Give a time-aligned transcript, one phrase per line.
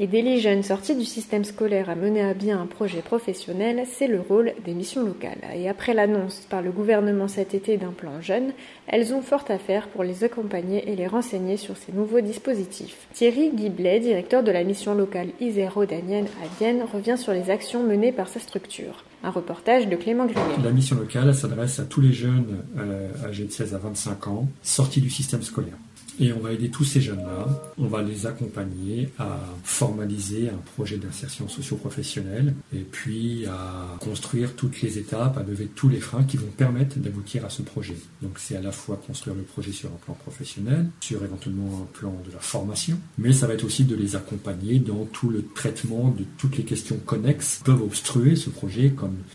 [0.00, 4.06] Aider les jeunes sortis du système scolaire à mener à bien un projet professionnel, c'est
[4.06, 5.42] le rôle des missions locales.
[5.56, 8.52] Et après l'annonce par le gouvernement cet été d'un plan jeune,
[8.86, 13.08] elles ont fort à faire pour les accompagner et les renseigner sur ces nouveaux dispositifs.
[13.12, 18.12] Thierry Guiblet, directeur de la mission locale iséro-danienne à Vienne, revient sur les actions menées
[18.12, 19.02] par sa structure.
[19.24, 20.62] Un reportage de Clément Grillet.
[20.62, 24.48] La mission locale s'adresse à tous les jeunes euh, âgés de 16 à 25 ans
[24.62, 25.74] sortis du système scolaire.
[26.20, 27.46] Et on va aider tous ces jeunes-là,
[27.78, 34.82] on va les accompagner à formaliser un projet d'insertion socio-professionnelle et puis à construire toutes
[34.82, 37.94] les étapes, à lever tous les freins qui vont permettre d'aboutir à ce projet.
[38.20, 41.98] Donc c'est à la fois construire le projet sur un plan professionnel, sur éventuellement un
[41.98, 45.44] plan de la formation, mais ça va être aussi de les accompagner dans tout le
[45.54, 48.90] traitement de toutes les questions connexes qui peuvent obstruer ce projet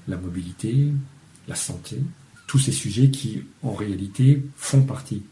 [0.08, 0.92] la mobilité,
[1.48, 1.98] la santé,
[2.48, 5.24] tous ces sujets qui, en réalité, font partie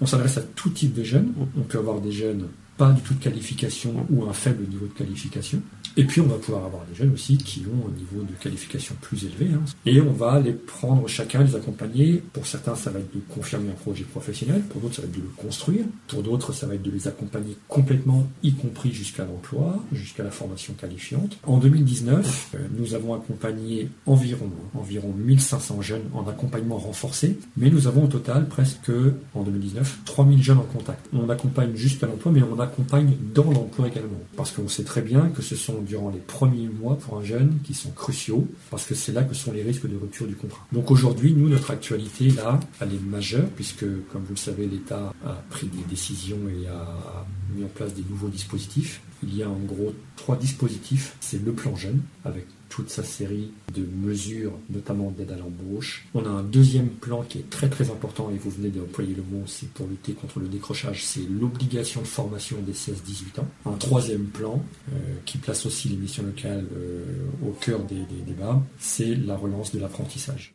[0.00, 1.32] On s'adresse à tout type de jeunes.
[1.56, 4.92] On peut avoir des jeunes pas du tout de qualification ou un faible niveau de
[4.92, 5.62] qualification.
[5.98, 8.94] Et puis on va pouvoir avoir des jeunes aussi qui ont un niveau de qualification
[9.00, 9.48] plus élevé.
[9.54, 9.64] Hein.
[9.86, 12.22] Et on va les prendre chacun, les accompagner.
[12.34, 14.60] Pour certains, ça va être de confirmer un projet professionnel.
[14.68, 15.86] Pour d'autres, ça va être de le construire.
[16.08, 20.30] Pour d'autres, ça va être de les accompagner complètement, y compris jusqu'à l'emploi, jusqu'à la
[20.30, 21.38] formation qualifiante.
[21.44, 27.38] En 2019, euh, nous avons accompagné environ, environ 1500 jeunes en accompagnement renforcé.
[27.56, 28.90] Mais nous avons au total presque,
[29.34, 31.06] en 2019, 3000 jeunes en contact.
[31.12, 34.20] On accompagne jusqu'à l'emploi, mais on accompagne dans l'emploi également.
[34.36, 37.58] Parce qu'on sait très bien que ce sont durant les premiers mois pour un jeune
[37.64, 40.66] qui sont cruciaux, parce que c'est là que sont les risques de rupture du contrat.
[40.72, 45.12] Donc aujourd'hui, nous, notre actualité, là, elle est majeure, puisque, comme vous le savez, l'État
[45.24, 49.00] a pris des décisions et a mis en place des nouveaux dispositifs.
[49.22, 51.16] Il y a en gros trois dispositifs.
[51.20, 56.06] C'est le plan jeune, avec toute sa série de mesures, notamment d'aide à l'embauche.
[56.14, 59.22] On a un deuxième plan qui est très très important, et vous venez d'employer le
[59.22, 63.48] mot, c'est pour lutter contre le décrochage, c'est l'obligation de formation des 16-18 ans.
[63.66, 64.62] Un troisième plan,
[64.92, 67.04] euh, qui place aussi les missions locales euh,
[67.46, 70.54] au cœur des, débats, c'est la relance de l'apprentissage.